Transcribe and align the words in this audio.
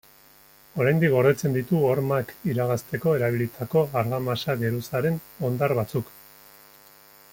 Oraindik 0.83 1.11
gordetzen 1.15 1.57
ditu 1.57 1.81
hormak 1.89 2.33
iragazteko 2.53 3.13
erabilitako 3.19 3.85
argamasa-geruzaren 4.01 5.21
hondar 5.45 5.77
batzuk. 5.83 6.11